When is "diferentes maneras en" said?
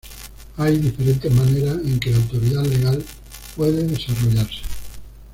0.79-1.99